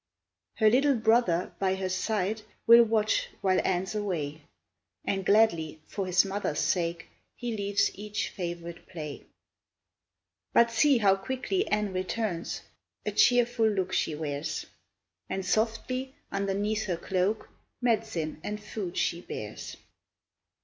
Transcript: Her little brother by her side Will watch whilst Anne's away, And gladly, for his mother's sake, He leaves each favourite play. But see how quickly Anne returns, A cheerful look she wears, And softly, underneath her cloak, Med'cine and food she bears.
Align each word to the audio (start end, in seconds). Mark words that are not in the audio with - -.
Her 0.55 0.67
little 0.67 0.95
brother 0.95 1.53
by 1.59 1.75
her 1.75 1.87
side 1.87 2.41
Will 2.65 2.83
watch 2.83 3.29
whilst 3.43 3.63
Anne's 3.63 3.93
away, 3.93 4.41
And 5.05 5.23
gladly, 5.23 5.79
for 5.85 6.07
his 6.07 6.25
mother's 6.25 6.57
sake, 6.57 7.07
He 7.35 7.55
leaves 7.55 7.91
each 7.93 8.29
favourite 8.29 8.87
play. 8.87 9.27
But 10.53 10.71
see 10.71 10.97
how 10.97 11.17
quickly 11.17 11.67
Anne 11.67 11.93
returns, 11.93 12.61
A 13.05 13.11
cheerful 13.11 13.67
look 13.69 13.93
she 13.93 14.15
wears, 14.15 14.65
And 15.29 15.45
softly, 15.45 16.15
underneath 16.31 16.85
her 16.85 16.97
cloak, 16.97 17.47
Med'cine 17.79 18.37
and 18.43 18.59
food 18.59 18.97
she 18.97 19.21
bears. 19.21 19.77